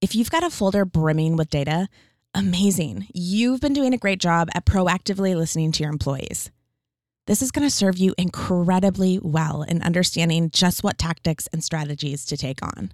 [0.00, 1.88] If you've got a folder brimming with data,
[2.32, 3.08] amazing.
[3.12, 6.52] You've been doing a great job at proactively listening to your employees.
[7.26, 12.24] This is going to serve you incredibly well in understanding just what tactics and strategies
[12.26, 12.92] to take on.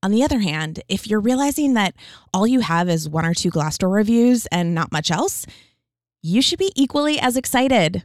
[0.00, 1.96] On the other hand, if you're realizing that
[2.32, 5.44] all you have is one or two Glassdoor reviews and not much else,
[6.22, 8.04] you should be equally as excited.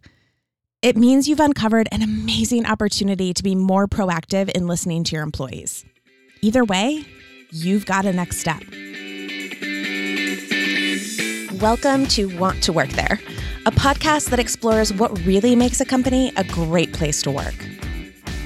[0.81, 5.23] It means you've uncovered an amazing opportunity to be more proactive in listening to your
[5.23, 5.86] employees.
[6.41, 7.05] Either way,
[7.54, 8.63] you've got a next step.
[11.61, 13.19] Welcome to Want to Work There,
[13.68, 17.54] a podcast that explores what really makes a company a great place to work.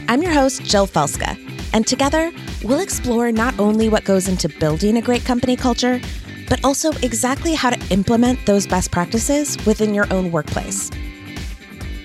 [0.09, 1.37] I'm your host, Jill Felska,
[1.73, 2.33] and together
[2.65, 6.01] we'll explore not only what goes into building a great company culture,
[6.49, 10.91] but also exactly how to implement those best practices within your own workplace.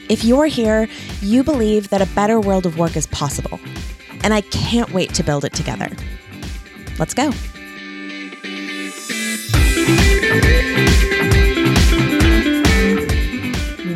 [0.09, 0.87] If you're here,
[1.21, 3.59] you believe that a better world of work is possible,
[4.23, 5.89] and I can't wait to build it together.
[6.99, 7.31] Let's go.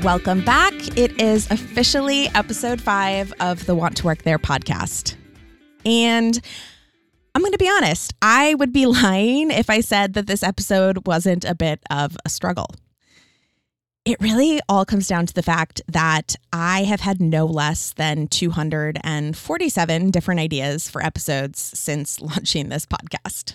[0.03, 0.73] Welcome back.
[0.97, 5.17] It is officially episode five of the Want to Work There podcast.
[5.85, 6.41] And
[7.35, 11.07] I'm going to be honest, I would be lying if I said that this episode
[11.07, 12.69] wasn't a bit of a struggle.
[14.07, 18.29] It really all comes down to the fact that I have had no less than
[18.29, 23.55] 247 different ideas for episodes since launching this podcast.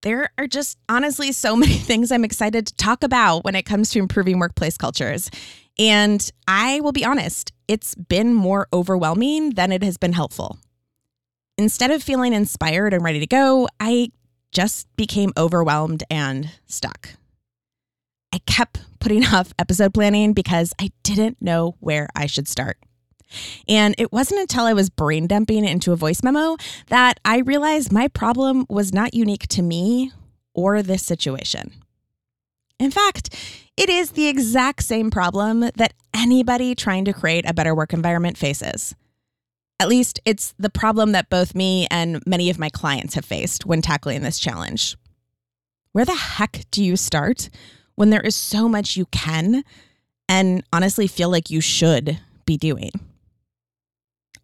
[0.00, 3.90] There are just honestly so many things I'm excited to talk about when it comes
[3.90, 5.30] to improving workplace cultures.
[5.78, 10.56] And I will be honest, it's been more overwhelming than it has been helpful.
[11.58, 14.12] Instead of feeling inspired and ready to go, I
[14.50, 17.16] just became overwhelmed and stuck.
[18.32, 22.78] I kept putting off episode planning because I didn't know where I should start.
[23.66, 26.56] And it wasn't until I was brain dumping into a voice memo
[26.88, 30.12] that I realized my problem was not unique to me
[30.54, 31.72] or this situation.
[32.78, 33.34] In fact,
[33.76, 38.36] it is the exact same problem that anybody trying to create a better work environment
[38.36, 38.94] faces.
[39.80, 43.64] At least it's the problem that both me and many of my clients have faced
[43.64, 44.96] when tackling this challenge.
[45.92, 47.50] Where the heck do you start
[47.94, 49.64] when there is so much you can
[50.28, 52.90] and honestly feel like you should be doing.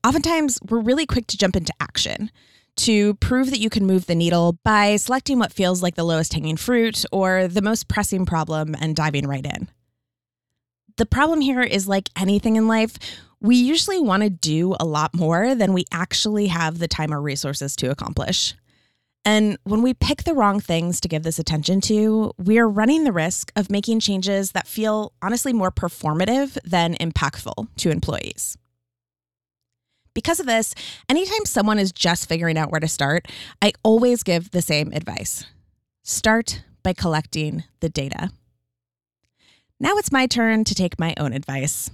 [0.06, 2.30] Oftentimes, we're really quick to jump into action
[2.76, 6.32] to prove that you can move the needle by selecting what feels like the lowest
[6.32, 9.68] hanging fruit or the most pressing problem and diving right in.
[10.96, 12.96] The problem here is like anything in life,
[13.40, 17.20] we usually want to do a lot more than we actually have the time or
[17.20, 18.54] resources to accomplish.
[19.24, 23.04] And when we pick the wrong things to give this attention to, we are running
[23.04, 28.56] the risk of making changes that feel honestly more performative than impactful to employees.
[30.14, 30.74] Because of this,
[31.08, 33.28] anytime someone is just figuring out where to start,
[33.62, 35.44] I always give the same advice
[36.02, 38.30] start by collecting the data.
[39.78, 41.90] Now it's my turn to take my own advice.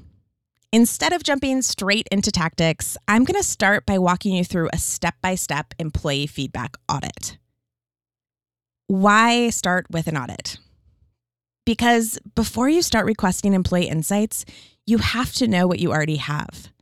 [0.74, 4.76] Instead of jumping straight into tactics, I'm going to start by walking you through a
[4.76, 7.38] step by step employee feedback audit.
[8.88, 10.58] Why start with an audit?
[11.64, 14.44] Because before you start requesting employee insights,
[14.84, 16.72] you have to know what you already have.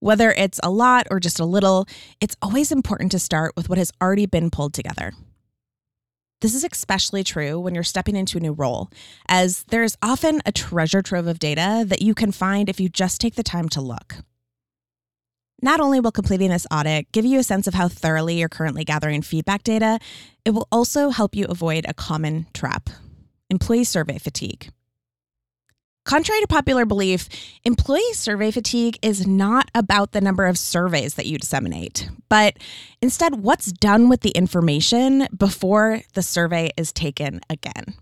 [0.00, 1.86] Whether it's a lot or just a little,
[2.20, 5.12] it's always important to start with what has already been pulled together.
[6.44, 8.90] This is especially true when you're stepping into a new role,
[9.30, 13.18] as there's often a treasure trove of data that you can find if you just
[13.18, 14.16] take the time to look.
[15.62, 18.84] Not only will completing this audit give you a sense of how thoroughly you're currently
[18.84, 19.98] gathering feedback data,
[20.44, 22.90] it will also help you avoid a common trap
[23.48, 24.70] employee survey fatigue.
[26.04, 27.30] Contrary to popular belief,
[27.64, 32.58] employee survey fatigue is not about the number of surveys that you disseminate, but
[33.00, 37.94] instead what's done with the information before the survey is taken again.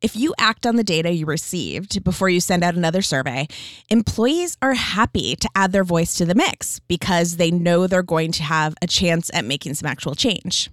[0.00, 3.48] If you act on the data you received before you send out another survey,
[3.90, 8.32] employees are happy to add their voice to the mix because they know they're going
[8.32, 10.70] to have a chance at making some actual change.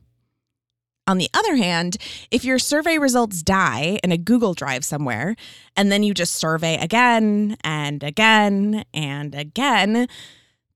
[1.07, 1.97] On the other hand,
[2.29, 5.35] if your survey results die in a Google Drive somewhere,
[5.75, 10.07] and then you just survey again and again and again,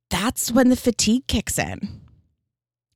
[0.09, 2.01] that's when the fatigue kicks in.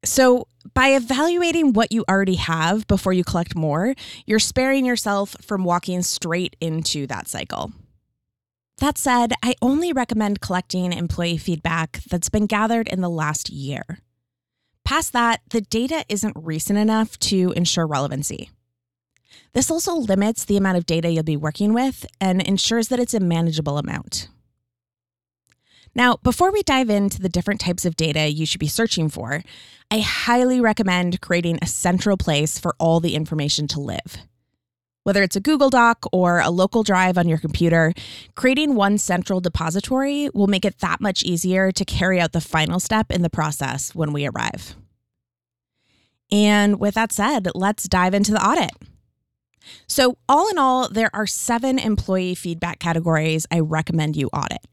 [0.04, 3.96] So, by evaluating what you already have before you collect more,
[4.26, 7.72] you're sparing yourself from walking straight into that cycle.
[8.80, 14.00] That said, I only recommend collecting employee feedback that's been gathered in the last year.
[14.90, 18.50] Past that, the data isn't recent enough to ensure relevancy.
[19.54, 23.14] This also limits the amount of data you'll be working with and ensures that it's
[23.14, 24.30] a manageable amount.
[25.94, 29.44] Now, before we dive into the different types of data you should be searching for,
[29.92, 34.18] I highly recommend creating a central place for all the information to live.
[35.04, 37.94] Whether it's a Google Doc or a local drive on your computer,
[38.36, 42.80] creating one central depository will make it that much easier to carry out the final
[42.80, 44.76] step in the process when we arrive.
[46.32, 48.72] And with that said, let's dive into the audit.
[49.88, 54.66] So, all in all, there are seven employee feedback categories I recommend you audit.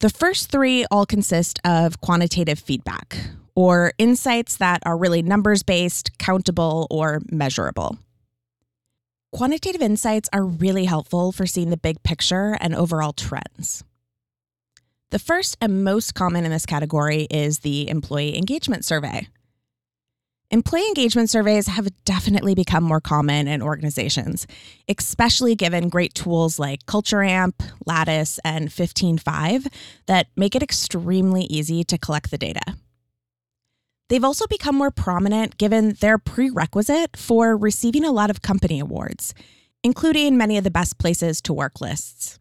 [0.00, 3.16] The first three all consist of quantitative feedback,
[3.54, 7.98] or insights that are really numbers based, countable, or measurable.
[9.32, 13.84] Quantitative insights are really helpful for seeing the big picture and overall trends.
[15.10, 19.28] The first and most common in this category is the employee engagement survey.
[20.50, 24.46] Employee engagement surveys have definitely become more common in organizations,
[24.88, 29.66] especially given great tools like Culture Amp, Lattice, and 15Five
[30.06, 32.76] that make it extremely easy to collect the data.
[34.08, 39.34] They've also become more prominent given their prerequisite for receiving a lot of company awards,
[39.82, 42.38] including many of the best places to work lists.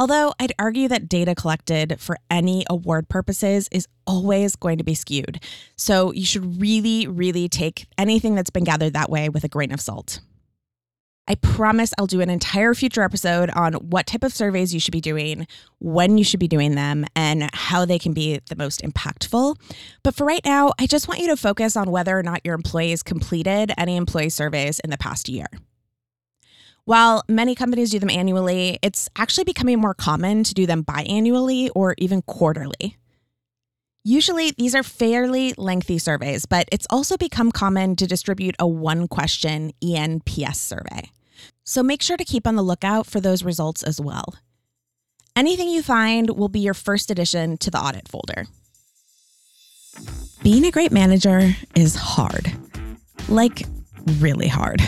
[0.00, 4.94] Although I'd argue that data collected for any award purposes is always going to be
[4.94, 5.40] skewed.
[5.76, 9.72] So you should really, really take anything that's been gathered that way with a grain
[9.72, 10.20] of salt.
[11.30, 14.92] I promise I'll do an entire future episode on what type of surveys you should
[14.92, 15.46] be doing,
[15.78, 19.56] when you should be doing them, and how they can be the most impactful.
[20.02, 22.54] But for right now, I just want you to focus on whether or not your
[22.54, 25.48] employees completed any employee surveys in the past year.
[26.86, 31.68] While many companies do them annually, it's actually becoming more common to do them biannually
[31.74, 32.96] or even quarterly.
[34.02, 39.06] Usually, these are fairly lengthy surveys, but it's also become common to distribute a one
[39.06, 41.10] question ENPS survey.
[41.64, 44.34] So make sure to keep on the lookout for those results as well.
[45.36, 48.46] Anything you find will be your first addition to the audit folder.
[50.42, 52.52] Being a great manager is hard.
[53.28, 53.66] Like,
[54.18, 54.82] really hard.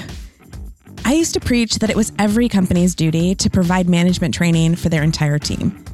[1.05, 4.88] I used to preach that it was every company's duty to provide management training for
[4.88, 5.85] their entire team.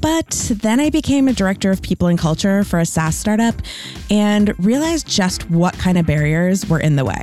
[0.00, 3.54] But then I became a director of people and culture for a SaaS startup
[4.10, 7.22] and realized just what kind of barriers were in the way.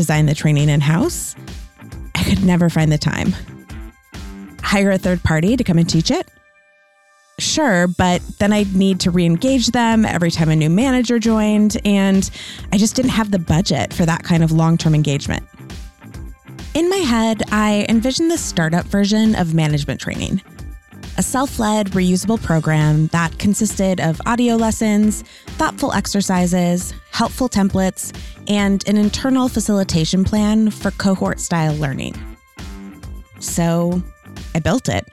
[0.00, 1.36] Design the training in house?
[2.14, 3.34] I could never find the time.
[4.62, 6.26] Hire a third party to come and teach it?
[7.38, 11.76] Sure, but then I'd need to re engage them every time a new manager joined,
[11.84, 12.30] and
[12.72, 15.46] I just didn't have the budget for that kind of long term engagement.
[16.72, 20.40] In my head, I envisioned the startup version of management training
[21.18, 25.22] a self led, reusable program that consisted of audio lessons,
[25.58, 28.16] thoughtful exercises, helpful templates,
[28.48, 32.14] and an internal facilitation plan for cohort style learning.
[33.38, 34.02] So
[34.54, 35.06] I built it.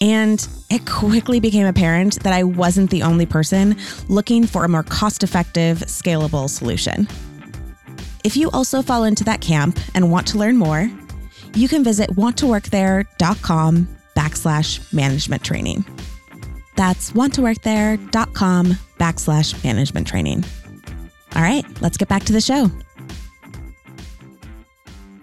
[0.00, 3.76] And it quickly became apparent that I wasn't the only person
[4.08, 7.08] looking for a more cost effective, scalable solution.
[8.24, 10.90] If you also fall into that camp and want to learn more,
[11.54, 15.84] you can visit wanttoworkthere.com backslash management training.
[16.76, 18.66] That's wanttoworkthere.com
[18.98, 20.44] backslash management training.
[21.34, 22.70] All right, let's get back to the show.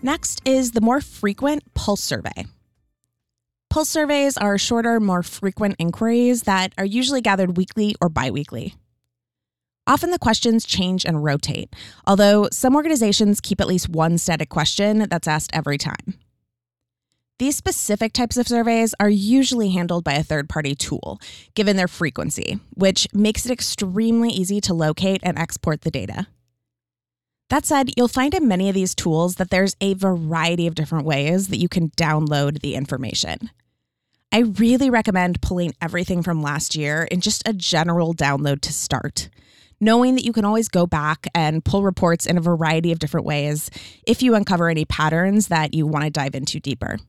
[0.02, 2.46] Next is the more frequent pulse survey.
[3.70, 8.76] Pulse surveys are shorter, more frequent inquiries that are usually gathered weekly or biweekly.
[9.88, 11.74] Often the questions change and rotate,
[12.06, 16.21] although some organizations keep at least one static question that's asked every time.
[17.42, 21.20] These specific types of surveys are usually handled by a third party tool,
[21.56, 26.28] given their frequency, which makes it extremely easy to locate and export the data.
[27.50, 31.08] That said, you'll find in many of these tools that there's a variety of different
[31.08, 33.50] ways that you can download the information.
[34.32, 39.30] I really recommend pulling everything from last year in just a general download to start,
[39.80, 43.26] knowing that you can always go back and pull reports in a variety of different
[43.26, 43.72] ways
[44.06, 47.00] if you uncover any patterns that you want to dive into deeper.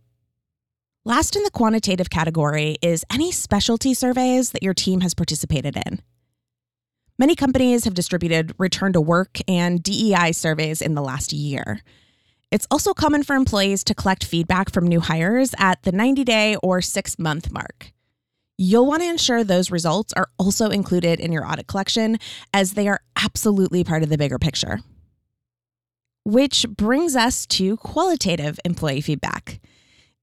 [1.04, 6.00] Last in the quantitative category is any specialty surveys that your team has participated in.
[7.18, 11.80] Many companies have distributed return to work and DEI surveys in the last year.
[12.52, 16.54] It's also common for employees to collect feedback from new hires at the 90 day
[16.62, 17.90] or six month mark.
[18.56, 22.18] You'll want to ensure those results are also included in your audit collection,
[22.54, 24.78] as they are absolutely part of the bigger picture.
[26.22, 29.58] Which brings us to qualitative employee feedback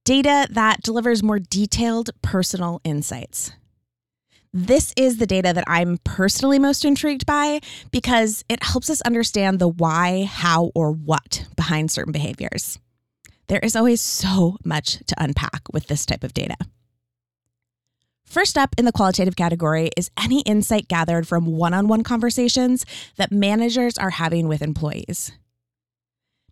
[0.06, 3.52] data that delivers more detailed personal insights.
[4.52, 7.60] This is the data that I'm personally most intrigued by
[7.92, 12.80] because it helps us understand the why, how, or what behind certain behaviors.
[13.48, 16.56] There is always so much to unpack with this type of data.
[18.26, 22.86] First up in the qualitative category is any insight gathered from one on one conversations
[23.18, 25.32] that managers are having with employees.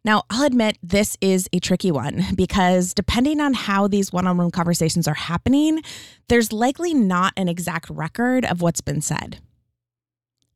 [0.08, 4.38] Now, I'll admit this is a tricky one because depending on how these one on
[4.38, 5.82] one conversations are happening,
[6.30, 9.40] there's likely not an exact record of what's been said.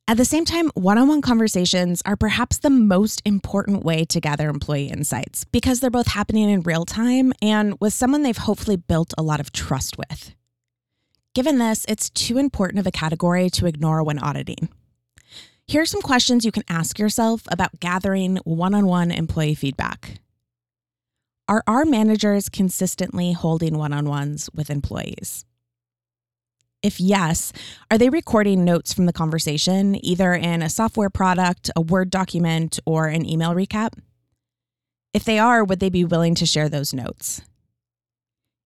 [0.07, 4.21] At the same time, one on one conversations are perhaps the most important way to
[4.21, 8.77] gather employee insights because they're both happening in real time and with someone they've hopefully
[8.77, 10.33] built a lot of trust with.
[11.35, 14.69] Given this, it's too important of a category to ignore when auditing.
[15.71, 20.19] Here are some questions you can ask yourself about gathering one on one employee feedback.
[21.47, 25.45] Are our managers consistently holding one on ones with employees?
[26.83, 27.53] If yes,
[27.89, 32.77] are they recording notes from the conversation, either in a software product, a Word document,
[32.85, 33.93] or an email recap?
[35.13, 37.43] If they are, would they be willing to share those notes?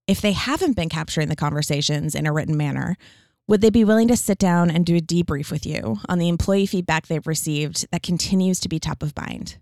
[0.08, 2.98] If they haven't been capturing the conversations in a written manner,
[3.48, 6.30] would they be willing to sit down and do a debrief with you on the
[6.30, 9.58] employee feedback they've received that continues to be top of mind?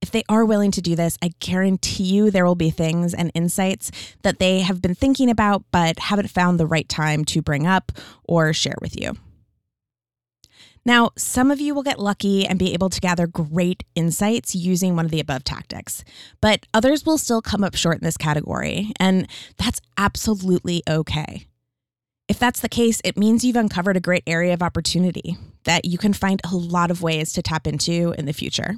[0.00, 3.30] If they are willing to do this, I guarantee you there will be things and
[3.34, 3.90] insights
[4.22, 7.92] that they have been thinking about but haven't found the right time to bring up
[8.24, 9.16] or share with you.
[10.84, 14.94] Now, some of you will get lucky and be able to gather great insights using
[14.94, 16.04] one of the above tactics,
[16.40, 19.26] but others will still come up short in this category, and
[19.58, 21.48] that's absolutely okay.
[22.28, 25.98] If that's the case, it means you've uncovered a great area of opportunity that you
[25.98, 28.76] can find a lot of ways to tap into in the future.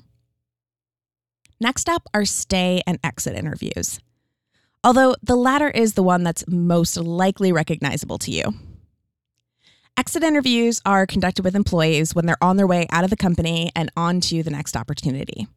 [1.61, 4.00] Next up are stay and exit interviews.
[4.85, 8.55] Although the latter is the one that's most likely recognizable to you.
[9.97, 13.73] Exit interviews are conducted with employees when they're on their way out of the company
[13.75, 15.49] and on to the next opportunity.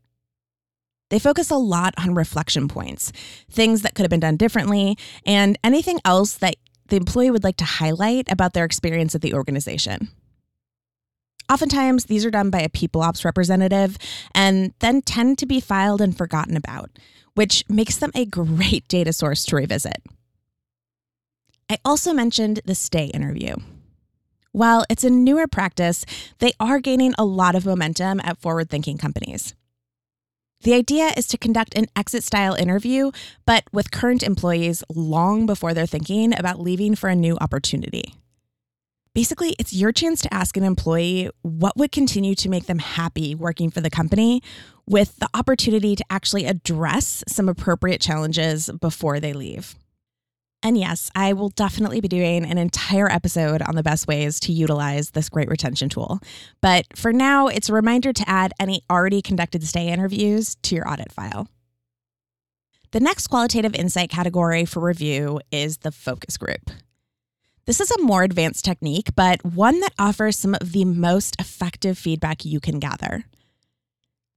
[1.12, 3.12] They focus a lot on reflection points,
[3.52, 6.56] things that could have been done differently, and anything else that
[6.92, 10.10] the employee would like to highlight about their experience at the organization.
[11.50, 13.98] Oftentimes, these are done by a people ops representative
[14.36, 16.92] and then tend to be filed and forgotten about,
[17.34, 20.04] which makes them a great data source to revisit.
[21.70, 23.56] I also mentioned the stay interview.
[24.52, 26.06] While it's a newer practice,
[26.40, 29.56] they are gaining a lot of momentum at forward thinking companies.
[30.64, 33.12] The idea is to conduct an exit style interview,
[33.48, 38.14] but with current employees long before they're thinking about leaving for a new opportunity.
[39.16, 43.34] Basically, it's your chance to ask an employee what would continue to make them happy
[43.34, 44.42] working for the company
[44.86, 49.76] with the opportunity to actually address some appropriate challenges before they leave.
[50.64, 54.52] And yes, I will definitely be doing an entire episode on the best ways to
[54.52, 56.20] utilize this great retention tool.
[56.62, 60.88] But for now, it's a reminder to add any already conducted stay interviews to your
[60.88, 61.48] audit file.
[62.92, 66.70] The next qualitative insight category for review is the focus group.
[67.66, 71.98] This is a more advanced technique, but one that offers some of the most effective
[71.98, 73.26] feedback you can gather.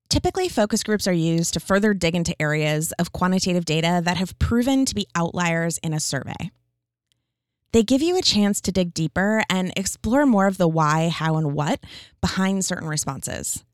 [0.08, 4.38] Typically, focus groups are used to further dig into areas of quantitative data that have
[4.38, 6.50] proven to be outliers in a survey.
[7.72, 11.36] They give you a chance to dig deeper and explore more of the why, how,
[11.36, 11.80] and what
[12.20, 13.64] behind certain responses.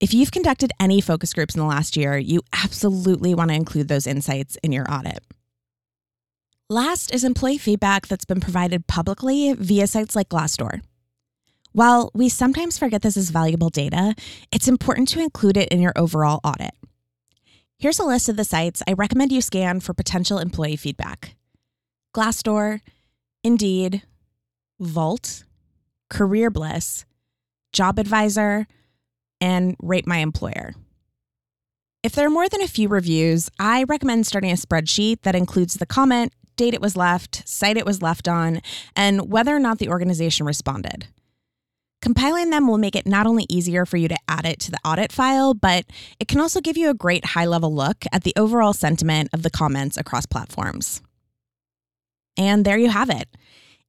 [0.00, 3.86] If you've conducted any focus groups in the last year, you absolutely want to include
[3.86, 5.20] those insights in your audit.
[6.68, 10.80] Last is employee feedback that's been provided publicly via sites like Glassdoor.
[11.74, 14.14] While we sometimes forget this is valuable data,
[14.52, 16.70] it's important to include it in your overall audit.
[17.80, 21.34] Here's a list of the sites I recommend you scan for potential employee feedback
[22.14, 22.80] Glassdoor,
[23.42, 24.02] Indeed,
[24.78, 25.42] Vault,
[26.08, 27.06] Career Bliss,
[27.72, 28.68] Job Advisor,
[29.40, 30.76] and Rate My Employer.
[32.04, 35.74] If there are more than a few reviews, I recommend starting a spreadsheet that includes
[35.74, 38.60] the comment, date it was left, site it was left on,
[38.94, 41.08] and whether or not the organization responded.
[42.04, 44.76] Compiling them will make it not only easier for you to add it to the
[44.84, 45.86] audit file, but
[46.20, 49.42] it can also give you a great high level look at the overall sentiment of
[49.42, 51.00] the comments across platforms.
[52.36, 53.26] And there you have it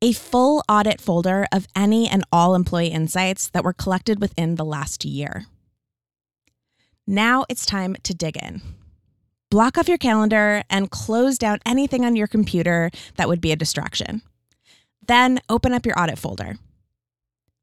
[0.02, 4.64] a full audit folder of any and all employee insights that were collected within the
[4.64, 5.48] last year.
[7.06, 8.62] Now it's time to dig in
[9.50, 13.58] block off your calendar and close down anything on your computer that would be a
[13.58, 14.22] distraction.
[15.06, 16.58] Then open up your audit folder.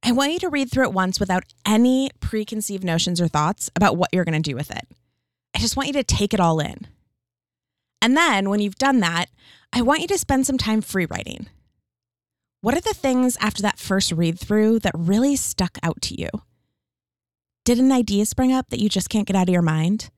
[0.05, 3.97] I want you to read through it once without any preconceived notions or thoughts about
[3.97, 4.89] what you're going to do with it.
[5.55, 6.89] I just want you to take it all in.
[8.01, 9.27] And then when you've done that,
[9.73, 11.47] I want you to spend some time free writing.
[12.63, 16.29] What are the things after that first read through that really stuck out to you?
[17.65, 20.11] Did an idea spring up that you just can't get out of your mind?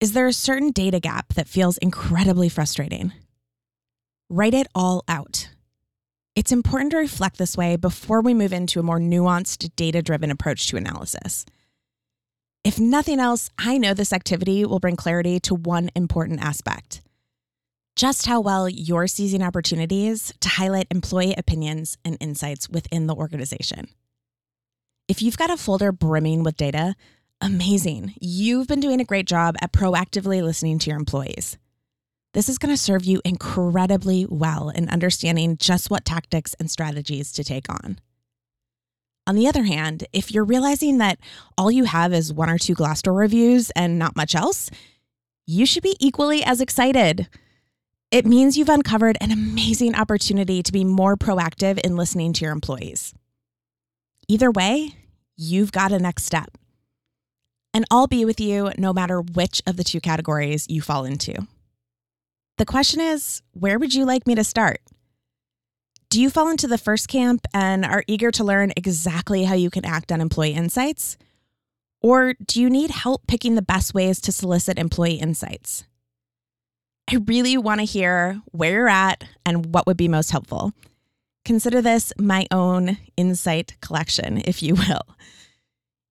[0.00, 3.12] Is there a certain data gap that feels incredibly frustrating?
[4.28, 5.48] Write it all out.
[6.36, 10.30] It's important to reflect this way before we move into a more nuanced, data driven
[10.30, 11.44] approach to analysis.
[12.62, 17.00] If nothing else, I know this activity will bring clarity to one important aspect
[17.96, 23.88] just how well you're seizing opportunities to highlight employee opinions and insights within the organization.
[25.08, 26.94] If you've got a folder brimming with data,
[27.40, 28.14] amazing.
[28.20, 31.56] You've been doing a great job at proactively listening to your employees.
[32.36, 37.32] This is going to serve you incredibly well in understanding just what tactics and strategies
[37.32, 37.98] to take on.
[39.26, 41.18] On the other hand, if you're realizing that
[41.56, 44.68] all you have is one or two Glassdoor reviews and not much else,
[45.46, 47.26] you should be equally as excited.
[48.10, 52.52] It means you've uncovered an amazing opportunity to be more proactive in listening to your
[52.52, 53.14] employees.
[54.28, 54.92] Either way,
[55.38, 56.50] you've got a next step.
[57.72, 61.46] And I'll be with you no matter which of the two categories you fall into.
[62.58, 64.80] The question is where would you like me to start?
[66.08, 69.70] Do you fall into the first camp and are eager to learn exactly how you
[69.70, 71.18] can act on employee insights?
[72.00, 75.84] Or do you need help picking the best ways to solicit employee insights?
[77.10, 80.72] I really want to hear where you're at and what would be most helpful.
[81.44, 85.02] Consider this my own insight collection, if you will.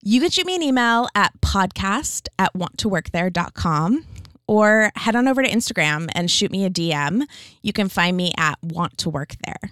[0.01, 4.05] You can shoot me an email at podcast at wanttoworkthere.com
[4.47, 7.23] or head on over to Instagram and shoot me a DM.
[7.61, 9.71] You can find me at Want to Work There.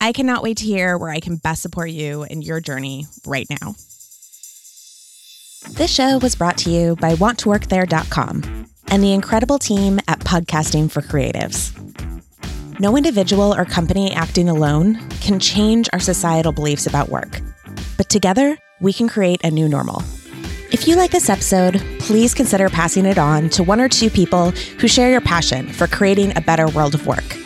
[0.00, 3.46] I cannot wait to hear where I can best support you in your journey right
[3.50, 3.74] now.
[5.72, 11.02] This show was brought to you by WantToWorkThere.com and the incredible team at Podcasting for
[11.02, 11.76] Creatives.
[12.80, 17.40] No individual or company acting alone can change our societal beliefs about work,
[17.98, 20.02] but together we can create a new normal.
[20.72, 24.52] If you like this episode, please consider passing it on to one or two people
[24.52, 27.36] who share your passion for creating a better world of work.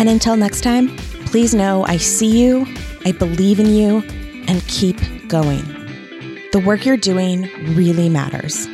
[0.00, 2.66] And until next time, please know I see you,
[3.04, 4.02] I believe in you,
[4.48, 4.98] and keep
[5.28, 5.62] going.
[6.50, 7.42] The work you're doing
[7.76, 8.66] really matters.